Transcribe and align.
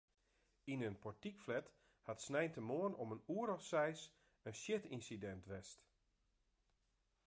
Yn 0.73 0.85
in 0.87 0.95
portykflat 1.03 1.67
hat 2.07 2.23
sneintemoarn 2.25 2.99
om 3.03 3.13
in 3.15 3.25
oere 3.35 3.53
of 3.57 3.67
seis 3.71 4.01
in 4.47 4.55
sjitynsidint 4.61 5.43
west. 5.51 5.79